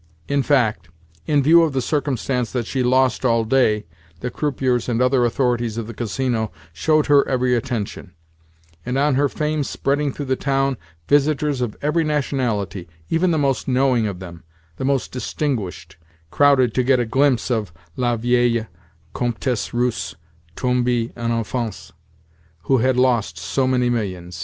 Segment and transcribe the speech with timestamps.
[0.27, 0.89] In fact,
[1.27, 3.85] in, view of the circumstance that she lost all day,
[4.21, 8.15] the croupiers and other authorities of the Casino showed her every attention;
[8.83, 10.75] and on her fame spreading through the town,
[11.07, 14.41] visitors of every nationality—even the most knowing of them,
[14.77, 18.65] the most distinguished—crowded to get a glimpse of "la vieille
[19.13, 20.15] comtesse russe,
[20.55, 21.91] tombée en enfance,"
[22.63, 24.39] who had lost "so many millions."